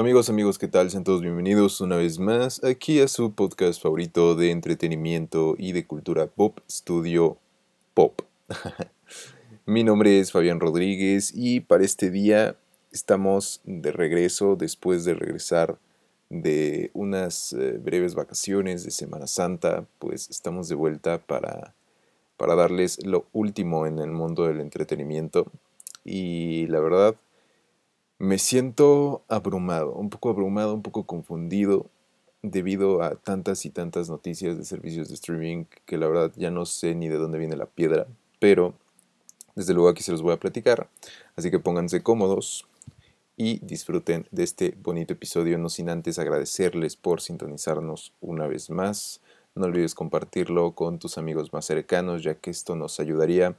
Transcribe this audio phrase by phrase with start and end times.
[0.00, 0.90] Amigos, amigos, ¿qué tal?
[0.90, 5.86] Sean todos bienvenidos una vez más aquí a su podcast favorito de entretenimiento y de
[5.86, 7.36] cultura pop, Studio
[7.92, 8.22] Pop.
[9.66, 12.56] Mi nombre es Fabián Rodríguez y para este día
[12.90, 15.76] estamos de regreso después de regresar
[16.30, 21.74] de unas eh, breves vacaciones de Semana Santa, pues estamos de vuelta para,
[22.38, 25.52] para darles lo último en el mundo del entretenimiento
[26.06, 27.16] y la verdad
[28.20, 31.86] me siento abrumado, un poco abrumado, un poco confundido
[32.42, 36.66] debido a tantas y tantas noticias de servicios de streaming que la verdad ya no
[36.66, 38.06] sé ni de dónde viene la piedra,
[38.38, 38.74] pero
[39.54, 40.90] desde luego aquí se los voy a platicar,
[41.34, 42.66] así que pónganse cómodos
[43.38, 49.22] y disfruten de este bonito episodio, no sin antes agradecerles por sintonizarnos una vez más.
[49.54, 53.56] No olvides compartirlo con tus amigos más cercanos, ya que esto nos ayudaría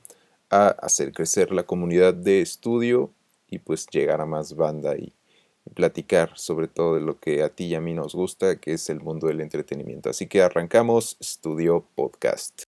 [0.52, 3.10] a hacer crecer la comunidad de estudio
[3.52, 5.14] y pues llegar a más banda y
[5.76, 8.90] platicar sobre todo de lo que a ti y a mí nos gusta, que es
[8.90, 10.10] el mundo del entretenimiento.
[10.10, 12.71] Así que arrancamos Studio Podcast.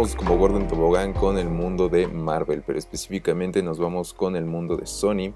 [0.00, 4.78] Como Gordon Tobogán con el mundo de Marvel, pero específicamente nos vamos con el mundo
[4.78, 5.34] de Sony.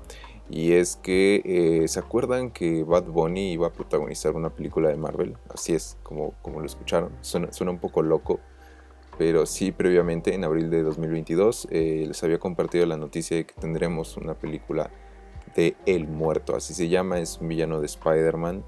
[0.48, 4.96] Y es que, eh, ¿se acuerdan que Bad Bunny iba a protagonizar una película de
[4.96, 5.36] Marvel?
[5.50, 7.12] Así es, como, como lo escucharon.
[7.20, 8.40] Suena, un poco loco,
[9.18, 13.52] pero sí, previamente, en abril de 2022, eh, les había compartido la noticia de que
[13.52, 14.90] tendremos una película
[15.54, 16.56] de El Muerto.
[16.56, 18.64] Así se llama, es un villano de Spider-Man.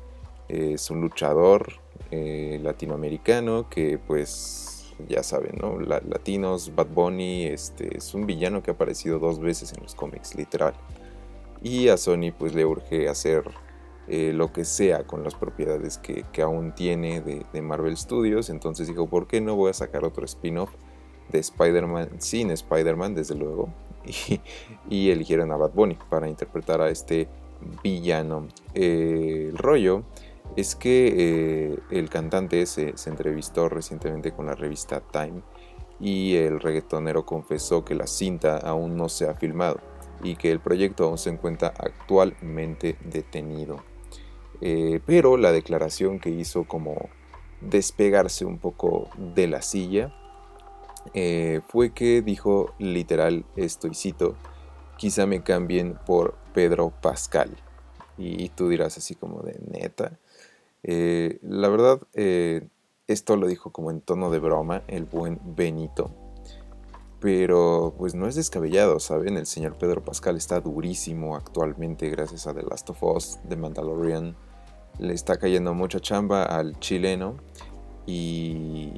[0.49, 1.73] es un luchador
[2.11, 4.66] eh, latinoamericano que pues
[5.09, 5.79] ya saben, ¿no?
[5.79, 10.34] latinos, Bad Bunny, este, es un villano que ha aparecido dos veces en los cómics,
[10.34, 10.75] literal.
[11.62, 13.45] Y a Sony pues le urge hacer
[14.09, 18.51] eh, lo que sea con las propiedades que, aún tiene de, Marvel Studios.
[18.51, 20.71] Entonces dijo, ¿por qué no voy a sacar otro spin-off
[21.31, 23.69] de Spider-Man sin Spider-Man, desde luego?
[24.89, 27.27] Y, eligieron a Bad Bunny para interpretar a este
[27.83, 28.47] villano.
[28.75, 30.05] Eh, el rollo
[30.55, 35.43] es que eh, el cantante se, entrevistó recientemente con la revista Time
[36.01, 39.81] y el reggaetonero confesó que la cinta aún no se ha filmado
[40.23, 43.83] y que el proyecto aún se encuentra actualmente detenido.
[44.61, 47.09] Eh, pero la declaración que hizo como
[47.61, 50.15] despegarse un poco de la silla
[51.15, 54.37] eh, fue que dijo literal esto y cito,
[54.97, 57.56] quizá me cambien por Pedro Pascal.
[58.19, 60.19] Y tú dirás así como de neta.
[60.89, 62.69] Eh, la verdad, eh,
[63.09, 66.13] esto lo dijo como en tono de broma el buen Benito.
[67.19, 69.37] Pero pues no es descabellado, ¿saben?
[69.37, 74.37] El señor Pedro Pascal está durísimo actualmente gracias a The Last of Us, The Mandalorian.
[75.01, 77.37] Le está cayendo mucha chamba al chileno
[78.07, 78.95] y,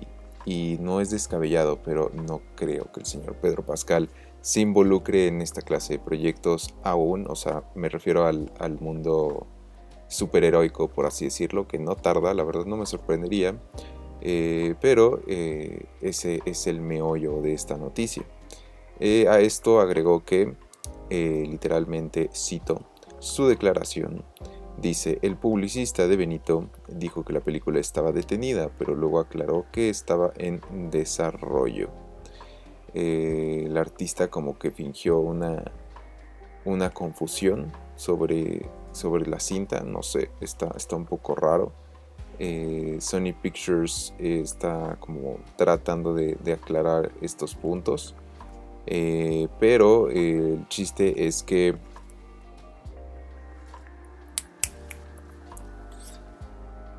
[0.80, 4.10] no es descabellado, pero no creo que el señor Pedro Pascal
[4.42, 7.26] se involucre en esta clase de proyectos aún.
[7.30, 9.46] O sea, me refiero al, al mundo
[10.08, 13.54] superheroico, por así decirlo, que no tarda, la verdad no me sorprendería,
[14.20, 18.24] eh, pero eh, ese es el meollo de esta noticia.
[18.98, 20.54] Eh, a esto agregó que,
[21.10, 22.82] literalmente cito,
[23.18, 24.24] su declaración
[24.76, 29.88] dice, el publicista de Benito dijo que la película estaba detenida, pero luego aclaró que
[29.88, 31.90] estaba en desarrollo.
[32.94, 35.62] el artista como que fingió una,
[36.64, 41.72] una confusión sobre sobre la cinta, no sé, está, está un poco raro.
[42.38, 48.14] Eh, Sony Pictures eh, está como tratando de, aclarar estos puntos.
[48.86, 51.74] Eh, pero el chiste es que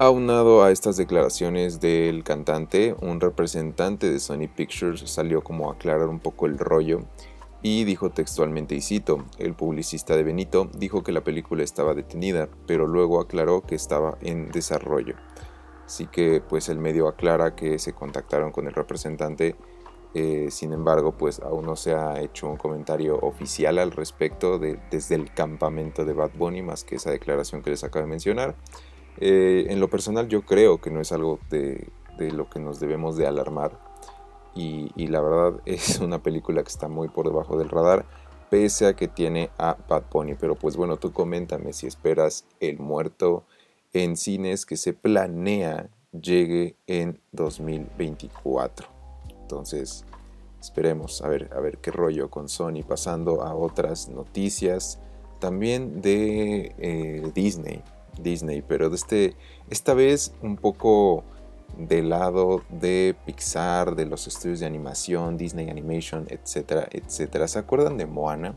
[0.02, 6.08] Aunado a estas declaraciones del cantante, un representante de Sony Pictures salió como a aclarar
[6.08, 7.02] un poco el rollo
[7.62, 12.48] y dijo textualmente, y cito, el publicista de Benito dijo que la película estaba detenida,
[12.66, 15.16] pero luego aclaró que estaba en desarrollo.
[15.86, 19.56] Así que pues el medio aclara que se contactaron con el representante,
[20.14, 24.80] eh, sin embargo pues aún no se ha hecho un comentario oficial al respecto de,
[24.90, 28.56] desde el campamento de Bad Bunny, más que esa declaración que les acabo de mencionar.
[29.18, 32.80] Eh, en lo personal yo creo que no es algo de, de lo que nos
[32.80, 33.89] debemos de alarmar
[34.56, 38.06] y, la verdad es una película que está muy por debajo del radar.
[38.50, 40.36] pese a que tiene a Bad Bunny.
[40.36, 43.44] Pero pues bueno, tú coméntame si esperas El Muerto
[43.94, 48.88] en cines que se planea llegue en 2024.
[49.42, 50.06] Entonces,
[50.60, 52.84] esperemos a ver, a ver qué rollo con Sony.
[52.88, 55.00] Pasando a otras noticias
[55.40, 57.82] también de eh, Disney.
[58.22, 59.36] Disney, pero de este,
[59.70, 61.24] esta vez un poco
[61.78, 67.48] del lado de Pixar, de los estudios de animación, Disney Animation, etcétera, etcétera.
[67.48, 68.56] ¿Se acuerdan de Moana?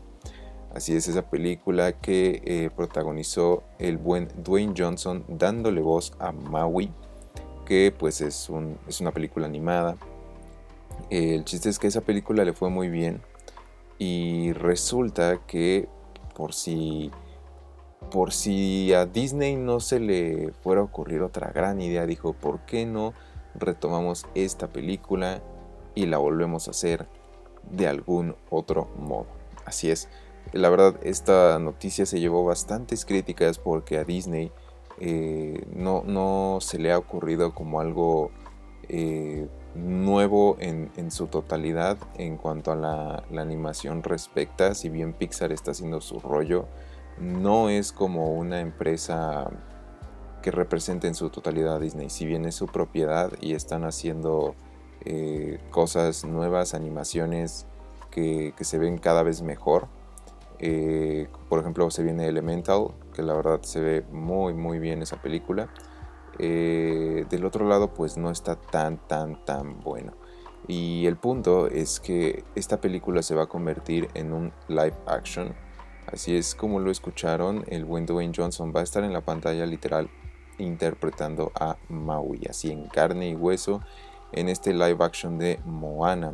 [0.73, 6.91] Así es esa película que eh, protagonizó el buen Dwayne Johnson dándole voz a Maui,
[7.65, 9.97] que pues es, un, es una película animada.
[11.09, 13.21] el chiste es que esa película le fue muy bien
[13.99, 15.87] y resulta que
[16.33, 17.11] por si
[18.11, 22.59] por si a Disney no se le fuera a ocurrir otra gran idea, dijo, ¿por
[22.61, 23.13] qué no
[23.55, 25.41] retomamos esta película
[25.95, 27.07] y la volvemos a hacer
[27.71, 29.27] de algún otro modo?
[29.65, 30.09] Así es,
[30.51, 34.51] la verdad esta noticia se llevó bastantes críticas porque a Disney
[34.99, 38.31] eh, no, no, se le ha ocurrido como algo
[38.89, 45.51] eh, nuevo en, su totalidad en cuanto a la, la animación respecta, si bien Pixar
[45.51, 46.67] está haciendo su rollo,
[47.19, 49.49] no es como una empresa
[50.41, 52.09] que represente en su totalidad a Disney.
[52.09, 54.55] Si bien es su propiedad y están haciendo
[55.05, 57.65] eh, cosas nuevas, animaciones
[58.11, 59.87] que, se ven cada vez mejor.
[60.59, 65.21] Eh, por ejemplo, se viene Elemental, que la verdad se ve muy muy bien esa
[65.21, 65.69] película.
[66.39, 70.13] Eh, del otro lado, pues no está tan tan tan bueno.
[70.67, 75.53] Y el punto es que esta película se va a convertir en un live action
[76.07, 79.65] Así es como lo escucharon, el buen Dwayne Johnson va a estar en la pantalla
[79.65, 80.09] literal
[80.57, 83.81] interpretando a Maui, así en carne y hueso,
[84.31, 86.33] en este live action de Moana.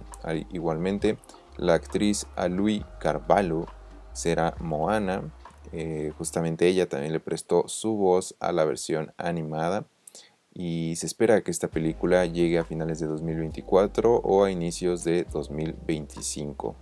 [0.52, 1.18] Igualmente,
[1.58, 3.66] la actriz Alui Carvalho
[4.14, 5.32] será Moana.
[5.72, 9.86] Eh, justamente ella también le prestó su voz a la versión animada
[10.54, 15.26] y se espera que esta película llegue a finales de 2024 o a inicios de
[15.26, 16.76] 2025.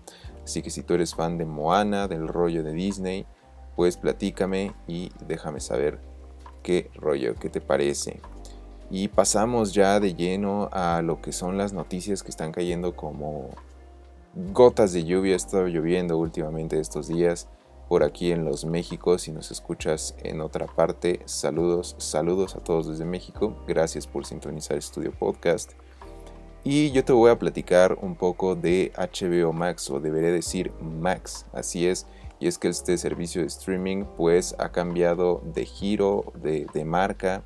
[0.47, 3.25] Así que si tú eres fan de Moana, del rollo de Disney,
[3.75, 5.99] pues platícame y déjame saber
[6.63, 8.21] qué rollo, qué te parece.
[8.89, 13.49] Y pasamos ya de lleno a lo que son las noticias que están cayendo como
[14.53, 15.33] gotas de lluvia.
[15.33, 17.49] Ha estado lloviendo últimamente estos días
[17.89, 19.17] por aquí en los México.
[19.17, 23.65] Si nos escuchas en otra parte, saludos, saludos a todos desde México.
[23.67, 25.73] Gracias por sintonizar Estudio Podcast.
[26.63, 31.45] Y yo te voy a platicar un poco de HBO Max, o debería decir Max,
[31.53, 32.07] así es.
[32.39, 37.43] Y es que este servicio de streaming pues ha cambiado de giro, de, marca.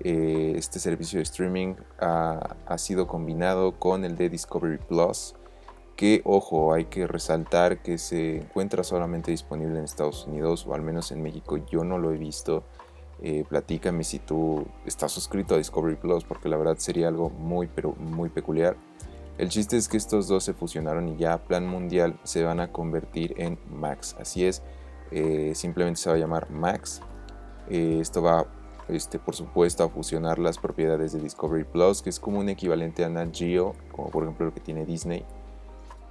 [0.00, 5.34] Eh, este servicio de streaming ha, ha, sido combinado con el de Discovery Plus.
[5.94, 10.82] Que ojo, hay que resaltar que se encuentra solamente disponible en Estados Unidos o al
[10.82, 11.58] menos en México.
[11.70, 12.64] Yo no lo he visto.
[13.22, 17.66] Eh, platícame si tú estás suscrito a Discovery Plus, porque la verdad sería algo muy,
[17.66, 18.76] pero muy peculiar.
[19.38, 22.72] El chiste es que estos dos se fusionaron y ya plan mundial se van a
[22.72, 24.16] convertir en Max.
[24.18, 24.62] Así es,
[25.10, 27.02] eh, simplemente se va a llamar Max.
[27.68, 28.46] Eh, esto va,
[28.88, 33.04] este, por supuesto, a fusionar las propiedades de Discovery Plus, que es como un equivalente
[33.04, 35.24] a Nat Geo, como por ejemplo lo que tiene Disney,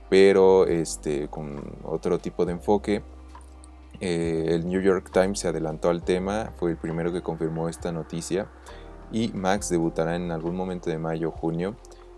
[0.10, 3.04] pero este, con otro tipo de enfoque.
[4.00, 7.92] Eh, el New York Times se adelantó al tema, fue el primero que confirmó esta
[7.92, 8.48] noticia
[9.12, 11.76] y Max debutará en algún momento de mayo o junio.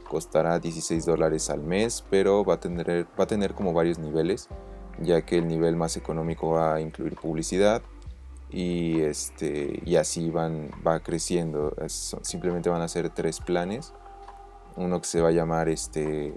[0.10, 4.48] Costará 16 dólares al mes, pero va a, tener, va a tener como varios niveles,
[5.00, 7.82] ya que el nivel más económico va a incluir publicidad
[8.50, 11.76] y, este, y así van, va creciendo.
[11.88, 13.94] simplemente van a ser tres planes.
[14.78, 16.34] Uno que se va a llamar este,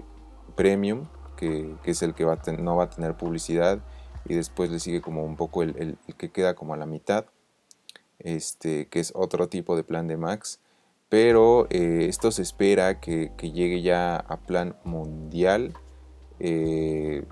[0.55, 1.05] Premium,
[1.37, 3.79] que, es el que va no va a tener publicidad
[4.25, 7.25] y después le sigue como un poco el, que queda como a la mitad,
[8.19, 10.59] este, que es otro tipo de plan de Max.
[11.09, 15.73] Pero eh, esto se espera que, llegue ya a plan mundial.
[16.39, 17.25] Eh,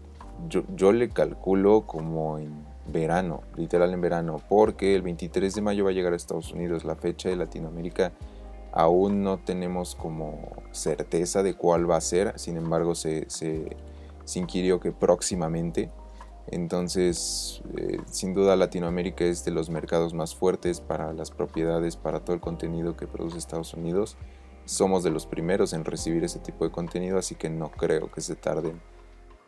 [0.49, 5.85] yo, yo, le calculo como en verano, literal en verano, porque el 23 de mayo
[5.85, 6.83] va a llegar a Estados Unidos.
[6.83, 8.11] La fecha de Latinoamérica
[8.71, 10.37] aún no tenemos como
[10.71, 12.37] certeza de cuál va a ser.
[12.37, 13.77] Sin embargo, se, se,
[14.25, 15.89] se inquirió que próximamente
[16.51, 22.21] entonces, eh, sin duda Latinoamérica es de los mercados más fuertes para las propiedades, para
[22.21, 24.17] todo el contenido que produce Estados Unidos.
[24.65, 28.21] Somos de los primeros en recibir ese tipo de contenido, así que no creo que
[28.21, 28.81] se tarden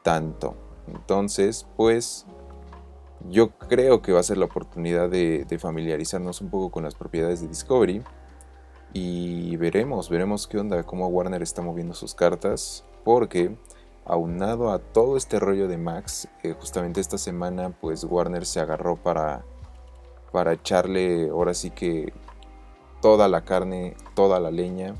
[0.03, 0.55] tanto.
[0.87, 2.25] Entonces, pues
[3.29, 6.95] yo creo que va a ser la oportunidad de, de familiarizarnos un poco con las
[6.95, 8.03] propiedades de Discovery.
[8.93, 13.55] Y veremos, veremos qué onda, cómo Warner está moviendo sus cartas, porque
[14.05, 18.95] aunado a todo este rollo de Max, eh, justamente esta semana pues Warner se agarró
[18.95, 19.43] para,
[20.31, 22.13] para echarle ahora sí que
[23.01, 24.95] toda la carne, toda la leña,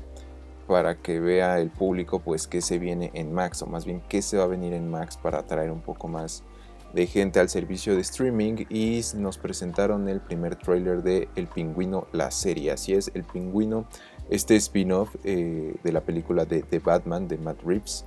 [0.66, 4.22] para que vea el público pues qué se viene en Max, o más bien qué
[4.22, 6.44] se va a venir en Max para atraer un poco más
[6.92, 12.06] de gente al servicio de streaming y nos presentaron el primer trailer de El Pingüino,
[12.12, 13.86] la serie, así es, El Pingüino,
[14.30, 18.04] este spin-off eh, de la película de, de, Batman de Matt Reeves,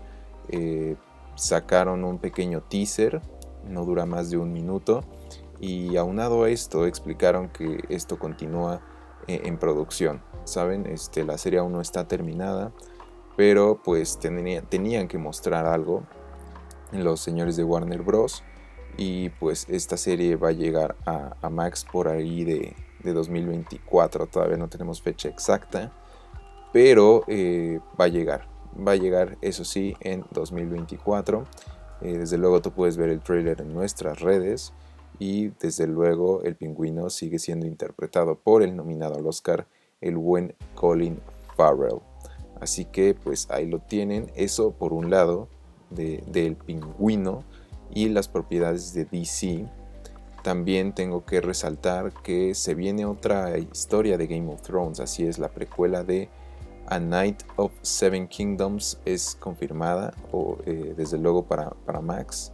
[0.49, 0.95] eh,
[1.35, 3.21] sacaron un pequeño teaser,
[3.67, 5.03] no dura más de un minuto,
[5.59, 8.81] y aunado a esto explicaron que esto continúa
[9.27, 10.21] eh, en producción.
[10.43, 12.71] Saben, este, la serie aún no está terminada,
[13.35, 16.03] pero pues tenían que mostrar algo
[16.91, 18.43] los señores de Warner Bros.
[18.97, 24.27] Y pues esta serie va a llegar a, Max por ahí de, 2024.
[24.27, 25.91] Todavía no tenemos fecha exacta,
[26.71, 28.54] pero eh, va a llegar.
[28.75, 31.45] Va a llegar, eso sí, en 2024.
[32.01, 34.73] Eh, desde luego tú puedes ver el trailer en nuestras redes
[35.17, 39.67] y desde luego el pingüino sigue siendo interpretado por el nominado al Oscar,
[40.01, 41.19] el buen Colin
[41.55, 41.99] Farrell.
[42.59, 45.47] Así que pues ahí lo tienen, eso por un lado
[45.89, 47.43] del pingüino
[47.91, 49.69] y las propiedades de DC.
[50.43, 55.39] También tengo que resaltar que se viene otra historia de Game of Thrones, así es
[55.39, 56.29] la precuela de
[56.87, 62.51] A Night of Seven Kingdoms es confirmada o eh, desde luego para, para Max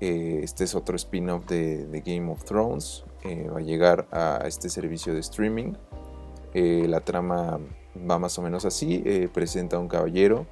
[0.00, 3.04] eh, este es otro spin-off de, Game of Thrones.
[3.22, 5.74] Eh, va a llegar a este servicio de streaming.
[6.54, 7.60] La trama
[8.10, 8.98] va más o menos así.
[9.32, 10.44] presenta a un caballero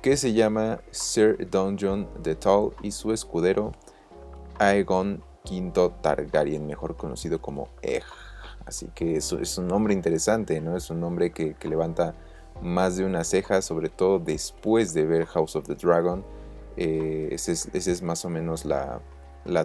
[0.00, 3.72] que se llama Sir Donjon de Tall y su escudero
[4.58, 8.04] Aegon V Targaryen, mejor conocido como Egg.
[8.64, 10.78] Así que es un nombre interesante, ¿no?
[10.78, 12.14] Es un nombre que levanta
[12.62, 16.24] más de una ceja, sobre todo después de ver House of the Dragon.
[16.76, 19.00] Eh, esa es, más o menos la,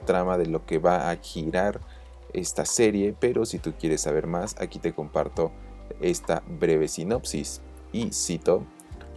[0.05, 1.79] trama de lo que va a girar
[2.33, 5.51] esta serie, pero si tú quieres saber más, aquí te comparto
[6.01, 7.61] esta breve sinopsis.
[7.91, 8.63] Y cito,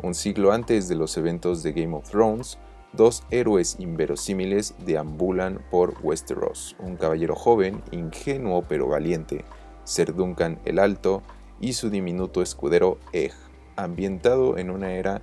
[0.02, 2.58] un siglo antes de los eventos de Game of Thrones,
[2.92, 9.44] dos héroes inverosímiles deambulan por Westeros, un caballero joven, ingenuo pero valiente,
[9.84, 11.22] Ser Duncan el Alto,
[11.60, 13.32] y su diminuto escudero Egg,
[13.76, 15.22] ambientado en una era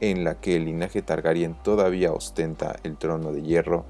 [0.00, 3.84] en la que el linaje Targaryen todavía ostenta el trono de hierro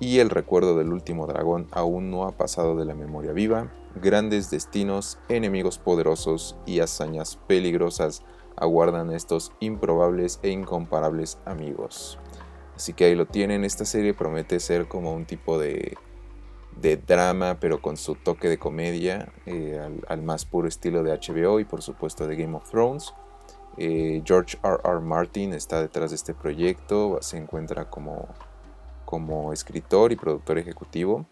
[0.00, 3.70] y el recuerdo del último dragón aún no ha pasado de la memoria viva,
[4.02, 8.22] grandes destinos, enemigos poderosos y hazañas peligrosas
[8.56, 12.18] aguardan a estos improbables e incomparables amigos.
[12.76, 15.96] Así que ahí lo tienen, esta serie promete ser como un tipo de,
[16.80, 21.60] de drama, pero con su toque de comedia, eh, al más puro estilo de HBO
[21.60, 23.14] y por supuesto de Game of Thrones.
[23.78, 24.78] Eh, George R.
[24.84, 25.00] R.
[25.00, 28.28] Martin está detrás de este proyecto, se encuentra como,
[29.04, 31.26] como escritor y productor ejecutivo,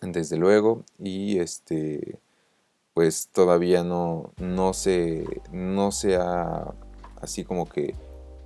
[0.00, 2.20] desde luego, y este
[2.96, 6.72] pues todavía no, no, se, no se ha
[7.20, 7.94] así como que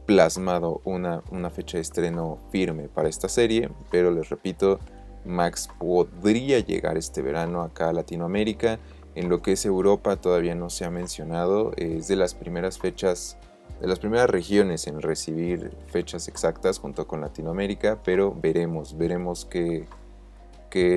[0.07, 4.81] plasmado una, una fecha de estreno firme para esta serie, pero les repito,
[5.25, 8.81] Max podría llegar este verano acá a Latinoamérica
[9.21, 13.37] en lo que es Europa todavía no se ha mencionado, es de las primeras fechas,
[13.79, 19.87] de las primeras regiones en recibir fechas exactas junto con Latinoamérica, pero veremos, veremos qué,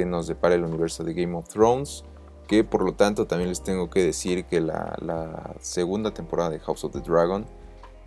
[0.08, 2.06] nos depara el universo de Game of Thrones,
[2.48, 6.86] que por lo tanto también les tengo que decir que la, segunda temporada de House
[6.86, 7.46] of the Dragon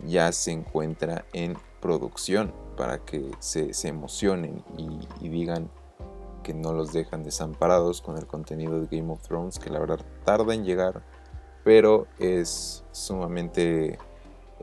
[0.03, 5.69] ya se encuentra en producción para que se, emocionen y digan
[6.47, 9.99] que no los dejan desamparados con el contenido de Game of Thrones, que la verdad
[10.23, 11.03] tarda en llegar,
[11.65, 13.99] pero es sumamente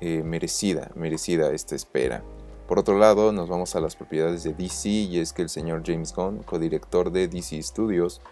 [0.00, 2.24] eh, merecida, merecida esta espera.
[2.66, 5.82] Por otro lado, nos vamos a las propiedades de DC y es que el señor
[5.84, 8.22] James Gunn, codirector de DC Studios,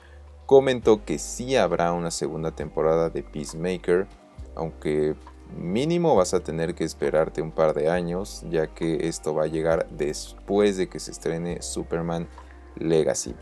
[0.47, 4.07] comentó que sí habrá una segunda temporada de Peacemaker,
[4.55, 5.15] aunque
[5.59, 9.49] mínimo vas a tener que esperarte un par de años, ya que esto va a
[9.49, 12.31] llegar después de que se estrene Superman
[12.77, 13.35] Legacy.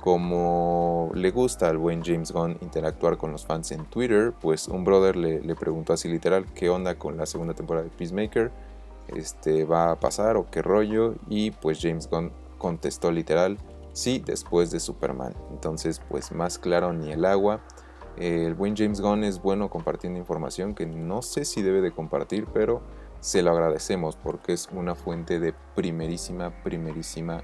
[0.00, 4.82] Como le gusta al buen James Gunn interactuar con los fans en Twitter, pues un
[4.82, 8.50] brother le, preguntó así literal qué onda con la segunda temporada de Peacemaker,
[9.08, 13.58] este, va a pasar o qué rollo, y pues James Gunn contestó literal,
[13.92, 15.34] sí, después de Superman.
[15.50, 17.60] Entonces, pues más claro ni el agua.
[18.16, 22.46] El buen James Gunn es bueno compartiendo información que no sé si debe de compartir,
[22.54, 22.80] pero
[23.20, 27.42] se lo agradecemos porque es una fuente de primerísima, primerísima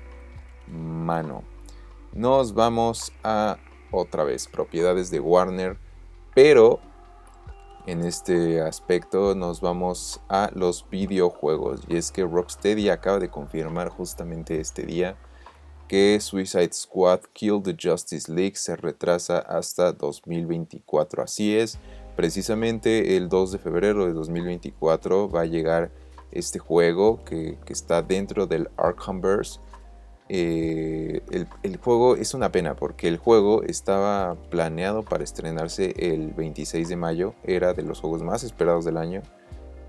[0.69, 1.43] mano.
[2.13, 3.59] Nos vamos a
[3.91, 5.77] otra vez propiedades de Warner,
[6.35, 6.81] pero
[7.87, 13.91] en este aspecto nos vamos a los videojuegos y es que Rocksteady acaba de confirmar
[13.91, 15.17] justamente este día
[15.89, 21.23] que Suicide Squad Kill the Justice League se retrasa hasta 2024.
[21.23, 21.79] Así es,
[22.17, 25.93] precisamente el 2 de febrero de 2024 va a llegar
[26.33, 29.61] este juego que, está dentro del Arkhamverse.
[30.29, 36.33] Eh, el, el, juego es una pena porque el juego estaba planeado para estrenarse el
[36.33, 39.23] 26 de mayo, era de los juegos más esperados del año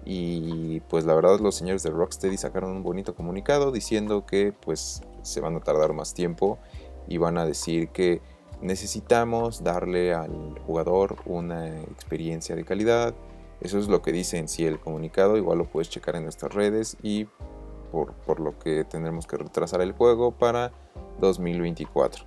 [0.10, 5.02] y pues la verdad los señores de Rocksteady sacaron un bonito comunicado diciendo que pues
[5.22, 6.60] se van a tardar más tiempo
[7.10, 8.22] y van a decir que
[8.62, 13.16] necesitamos darle al jugador una experiencia de calidad.
[13.60, 16.54] Eso es lo que dice en sí el comunicado, igual lo puedes checar en nuestras
[16.54, 17.28] redes y
[17.92, 20.72] por, por lo que tendremos que retrasar el juego para
[21.20, 22.26] 2024.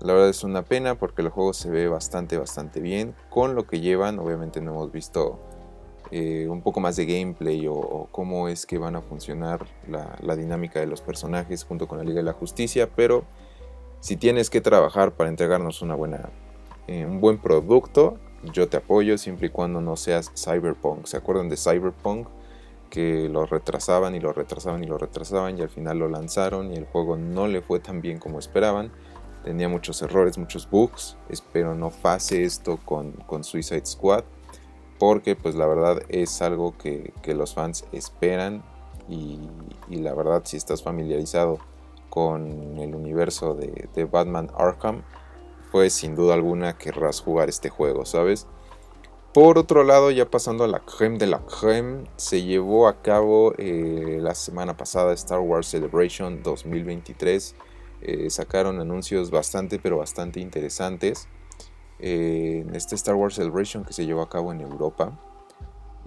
[0.00, 3.14] La verdad es una pena porque el juego se ve bastante, bastante bien.
[3.30, 5.38] Con lo que llevan, obviamente no hemos visto
[6.10, 10.78] eh, un poco más de gameplay o, cómo es que van a funcionar la, dinámica
[10.78, 13.24] de los personajes junto con la Liga de la Justicia, pero
[14.00, 16.30] si tienes que trabajar para entregarnos una buena,
[16.86, 18.18] eh, un buen producto,
[18.52, 21.06] yo te apoyo siempre y cuando no seas Cyberpunk.
[21.06, 22.28] ¿Se acuerdan de Cyberpunk?
[22.90, 26.76] Que lo retrasaban y lo retrasaban y lo retrasaban y al final lo lanzaron y
[26.76, 28.92] el juego no le fue tan bien como esperaban.
[29.44, 31.16] Tenía muchos errores, muchos bugs.
[31.28, 34.24] Espero no pase esto con, con Suicide Squad
[34.98, 38.62] porque pues la verdad es algo que, los fans esperan
[39.08, 39.38] y,
[39.90, 41.58] la verdad si estás familiarizado
[42.08, 45.02] con el universo de, Batman Arkham
[45.70, 48.46] pues sin duda alguna querrás jugar este juego, ¿sabes?
[49.36, 53.52] Por otro lado, ya pasando a la creme de la creme, se llevó a cabo
[53.58, 57.54] eh, la semana pasada Star Wars Celebration 2023.
[58.00, 61.28] Eh, sacaron anuncios bastante, pero bastante interesantes
[61.98, 65.20] en este Star Wars Celebration que se llevó a cabo en Europa.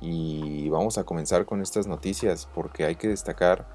[0.02, 3.68] Y vamos a comenzar con estas noticias porque hay que destacar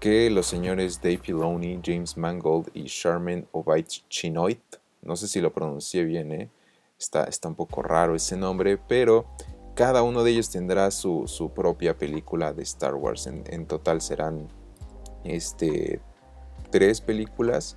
[0.00, 4.62] que los señores Dave Filoni, James Mangold y Charmin Obaid Chinoit,
[5.02, 6.48] no sé si lo pronuncié bien, ¿eh?
[6.98, 9.26] Está, está, un poco raro ese nombre, pero
[9.74, 13.26] cada uno de ellos tendrá su, propia película de Star Wars.
[13.26, 14.48] En, en total serán
[15.24, 16.00] este,
[16.70, 17.76] tres películas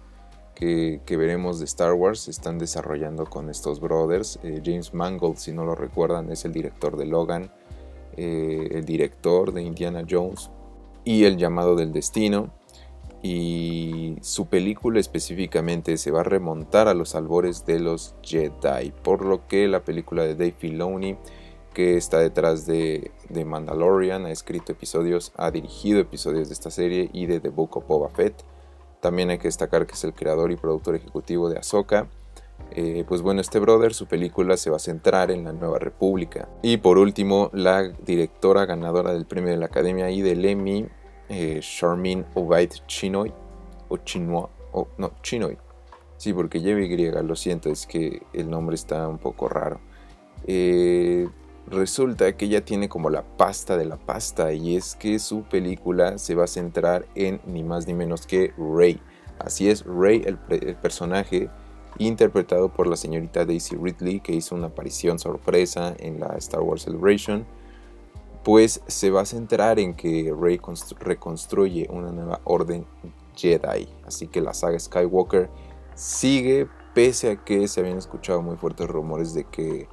[0.60, 4.40] que, veremos de Star Wars se están desarrollando con estos brothers.
[4.44, 7.52] Eh, James Mangold, si no lo recuerdan, es el director de Logan,
[8.18, 10.52] eh, el director de Indiana Jones
[11.06, 12.54] y El llamado del destino.
[13.22, 19.26] Y su película específicamente se va a remontar a los albores de los Jedi, por
[19.26, 21.18] lo que la película de Dave Filoni,
[21.74, 27.10] que está detrás de, de Mandalorian, ha escrito episodios, ha dirigido episodios de esta serie
[27.12, 28.44] y de The Book of Boba Fett
[29.00, 32.08] también hay que destacar que es el creador y productor ejecutivo de Ahsoka.
[32.72, 36.50] Eh, pues bueno, este brother, su película se va a centrar en la Nueva República.
[36.62, 40.88] Y por último, la directora ganadora del premio de la Academia y del Emmy,
[41.30, 43.32] eh, Charmin Obaid Chinoy,
[43.88, 45.58] o Chinoy, o no, Chinoy.
[46.18, 49.80] Sí, porque lleva Y, lo siento, es que el nombre está un poco raro.
[50.46, 51.30] Eh,
[51.68, 56.18] resulta que ella tiene como la pasta de la pasta y es que su película
[56.18, 59.00] se va a centrar en ni más ni menos que Rey.
[59.40, 60.38] Así es, Rey, el,
[60.76, 61.50] personaje
[61.98, 66.84] interpretado por la señorita Daisy Ridley que hizo una aparición sorpresa en la Star Wars
[66.84, 67.46] Celebration,
[68.44, 70.60] pues se va a centrar en que Rey
[71.00, 72.86] reconstruye una nueva orden
[73.36, 73.88] Jedi.
[74.06, 75.50] Así que la saga Skywalker
[75.96, 79.88] sigue pese a que se habían escuchado muy fuertes rumores de que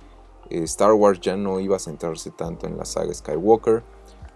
[0.51, 3.83] eh, Star Wars ya no iba a centrarse tanto en la saga Skywalker.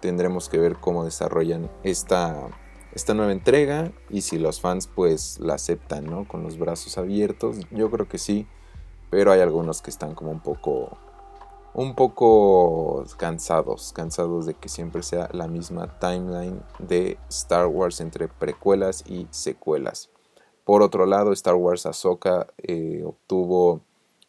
[0.01, 2.49] Tendremos que ver cómo desarrollan esta,
[2.94, 6.27] esta nueva entrega y si los fans pues la aceptan, ¿no?
[6.27, 7.59] Con los brazos abiertos.
[7.70, 8.46] Yo creo que sí,
[9.11, 10.99] pero hay algunos que están como un poco
[11.75, 18.29] un poco cansados, cansados de que siempre sea la misma timeline de Star Wars entre
[18.29, 20.11] precuelas y secuelas.
[20.65, 23.81] Por otro lado, Star Wars Ahsoka eh, obtuvo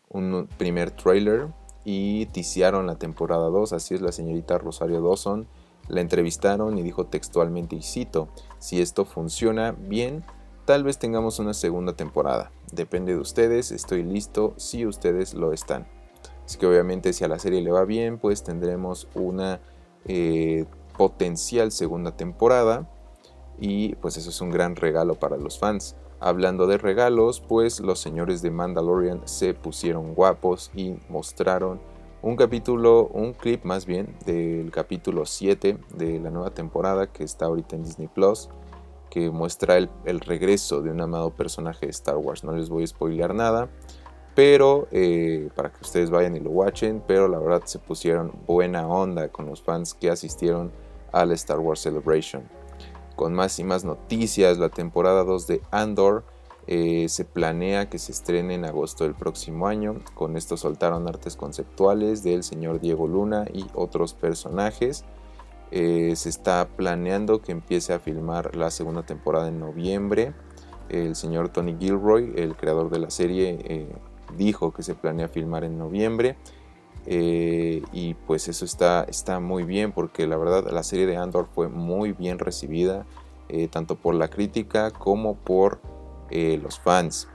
[0.09, 1.47] un primer trailer
[1.83, 5.47] y ticiaron la temporada 2, así es la señorita Rosario Dawson.
[5.87, 10.23] La entrevistaron y dijo textualmente, y cito, si esto funciona bien,
[10.65, 12.51] tal vez tengamos una segunda temporada.
[12.71, 15.87] Depende de ustedes, estoy listo si ustedes lo están.
[16.45, 19.59] Así que obviamente si a la serie le va bien, pues tendremos una
[20.05, 20.65] eh,
[20.97, 22.89] potencial segunda temporada.
[23.59, 25.95] Y pues eso es un gran regalo para los fans.
[26.19, 31.79] Hablando de regalos, pues los señores de Mandalorian se pusieron guapos y mostraron
[32.21, 37.45] un capítulo, un clip más bien, del capítulo 7 de la nueva temporada que está
[37.45, 38.49] ahorita en Disney Plus,
[39.09, 42.43] que muestra el, regreso de un amado personaje de Star Wars.
[42.43, 43.69] No les voy a spoilear nada,
[44.35, 48.87] pero eh, para que ustedes vayan y lo watchen, pero la verdad se pusieron buena
[48.87, 50.71] onda con los fans que asistieron
[51.11, 52.43] al Star Wars Celebration.
[53.15, 56.23] Con más y más noticias, la temporada 2 de Andor
[56.67, 59.97] eh, se planea que se estrene en agosto del próximo año.
[60.15, 65.03] Con esto soltaron artes conceptuales del señor Diego Luna y otros personajes.
[65.71, 70.33] Eh, se está planeando que empiece a filmar la segunda temporada en noviembre.
[70.87, 73.87] El señor Tony Gilroy, el creador de la serie,
[74.37, 76.37] dijo que se planea filmar en noviembre.
[77.05, 81.67] y pues eso está, está muy bien porque la verdad la serie de Andor fue
[81.67, 83.05] muy bien recibida,
[83.71, 85.79] tanto por la crítica como por
[86.31, 87.27] eh, los fans.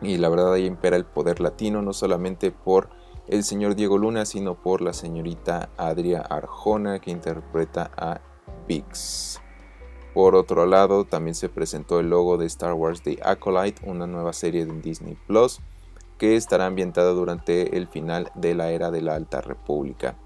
[0.00, 2.90] Y la verdad ahí impera el poder latino, no solamente por
[3.26, 8.20] el señor Diego Luna, sino por la señorita Adria Arjona que interpreta a
[8.68, 9.40] Vix.
[10.14, 14.32] Por otro lado, también se presentó el logo de Star Wars The Acolyte, una nueva
[14.32, 15.60] serie de Disney Plus
[16.18, 20.16] que estará ambientada durante el final de la era de la Alta República.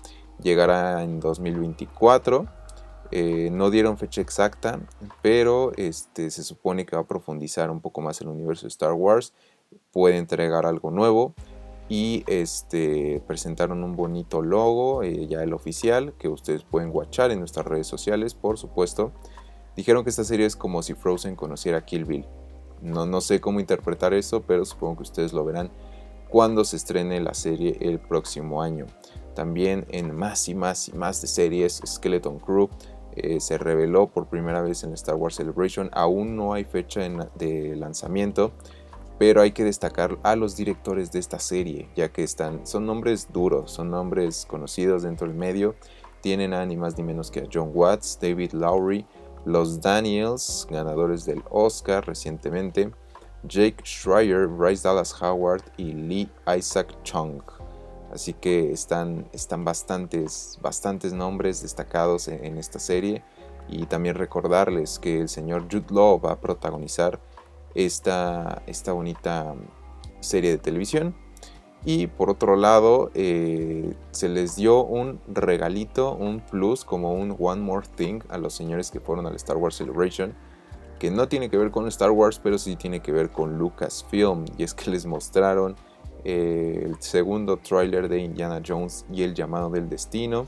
[0.41, 2.49] Llegará en 2024
[3.15, 4.81] eh, no dieron fecha exacta,
[5.21, 8.95] pero este, se supone que va a profundizar un poco más el universo de Star
[8.95, 9.35] Wars.
[9.93, 11.35] Puede entregar algo nuevo.
[11.91, 17.41] Y este, presentaron un bonito logo, eh, ya el oficial, que ustedes pueden watchar en
[17.41, 19.13] nuestras redes sociales, por supuesto.
[19.77, 22.27] Dijeron que esta serie es como si Frozen conociera a Kill Bill.
[22.83, 25.71] No, no sé cómo interpretar eso, pero supongo que ustedes lo verán
[26.33, 28.87] cuando se estrene la serie el próximo año.
[29.35, 32.71] También en más y más y más de series, Skeleton Crew
[33.15, 35.91] eh, se reveló por primera vez en Star Wars Celebration.
[35.93, 37.03] Aún no hay fecha
[37.35, 38.53] de lanzamiento,
[39.19, 43.29] pero hay que destacar a los directores de esta serie, ya que están, son nombres
[43.31, 45.75] duros, son nombres conocidos dentro del medio.
[46.23, 49.05] Tienen a ni más ni menos que a John Watts, David Lowry,
[49.45, 52.93] los Daniels, ganadores del Oscar recientemente,
[53.45, 57.43] Jake Schreier, Bryce Dallas Howard y Lee Isaac Chung.
[58.13, 63.25] Así que están, están bastantes, bastantes nombres destacados en, esta serie.
[63.69, 67.21] Y también recordarles que el señor Jude Law va a protagonizar
[67.75, 69.55] esta, esta bonita
[70.21, 71.17] serie de televisión.
[71.85, 77.61] Y por otro lado, eh, se les dio un regalito, un plus, como un One
[77.61, 80.33] More Thing a los señores que fueron al Star Wars Celebration,
[81.01, 84.45] que no tiene que ver con Star Wars, pero sí tiene que ver con Lucasfilm.
[84.57, 85.75] Y es que les mostraron
[86.25, 90.47] eh, el segundo tráiler de Indiana Jones y el llamado del destino.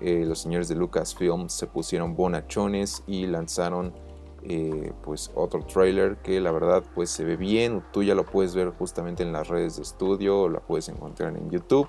[0.00, 3.92] Eh, los señores de Lucasfilm se pusieron bonachones y lanzaron
[4.44, 7.82] eh, pues otro tráiler que la verdad pues se ve bien.
[7.92, 11.50] Tú ya lo puedes ver justamente en las redes de estudio, la puedes encontrar en
[11.50, 11.88] YouTube.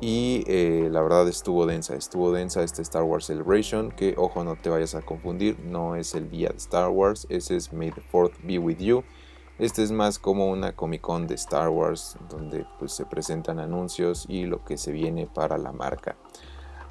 [0.00, 0.44] Y
[0.88, 4.94] la verdad estuvo densa, estuvo densa este Star Wars Celebration, que ojo no te vayas
[4.94, 8.58] a confundir, no es el día de Star Wars, ese es May the 4th be
[8.58, 9.04] with you.
[9.58, 14.24] Este es más como una Comic Con de Star Wars donde pues se presentan anuncios
[14.28, 16.16] y lo que se viene para la marca.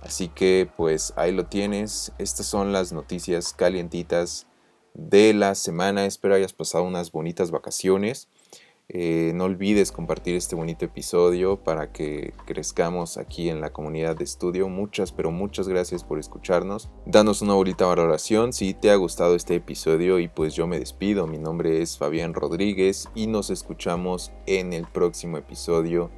[0.02, 2.14] Así que pues ahí lo tienes.
[2.18, 4.48] Estas son las noticias calientitas
[4.94, 6.06] de la semana.
[6.06, 8.28] Espero hayas pasado unas bonitas vacaciones.
[8.94, 14.26] Eh, no olvides compartir este bonito episodio para que crezcamos aquí en la comunidad de
[14.26, 14.68] estudio.
[14.68, 16.90] Muchas, pero muchas gracias por escucharnos.
[17.06, 21.26] Danos una bonita valoración si te ha gustado este episodio y pues yo me despido.
[21.26, 26.12] Mi nombre es Fabián Rodríguez y nos escuchamos en el próximo episodio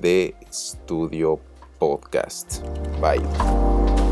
[0.00, 1.40] de Estudio
[1.80, 2.62] Podcast.
[3.00, 4.03] Bye.